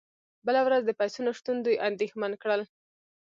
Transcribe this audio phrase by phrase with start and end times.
[0.45, 2.61] بله ورځ د پیسو نشتون دوی اندیښمن کړل